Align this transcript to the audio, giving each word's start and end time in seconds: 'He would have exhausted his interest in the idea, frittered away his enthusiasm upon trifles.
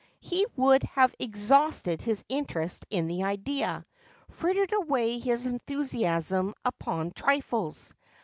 'He 0.33 0.47
would 0.55 0.81
have 0.81 1.13
exhausted 1.19 2.01
his 2.01 2.23
interest 2.27 2.87
in 2.89 3.05
the 3.05 3.23
idea, 3.25 3.85
frittered 4.31 4.73
away 4.73 5.19
his 5.19 5.45
enthusiasm 5.45 6.55
upon 6.65 7.11
trifles. 7.11 7.93